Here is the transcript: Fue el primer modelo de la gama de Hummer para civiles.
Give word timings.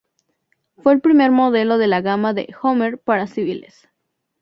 Fue 0.77 0.93
el 0.93 0.99
primer 0.99 1.29
modelo 1.29 1.77
de 1.77 1.85
la 1.85 2.01
gama 2.01 2.33
de 2.33 2.51
Hummer 2.63 2.97
para 2.97 3.27
civiles. 3.27 3.87